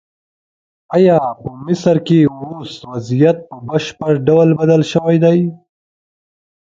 ایا 0.95 1.19
په 1.41 1.49
مصر 1.65 1.95
کې 2.07 2.19
اوس 2.39 2.71
وضعیت 2.91 3.37
په 3.49 3.55
بشپړ 3.67 4.13
ډول 4.27 4.49
بدل 4.59 4.81
شوی 4.91 5.17
دی؟ 5.23 5.39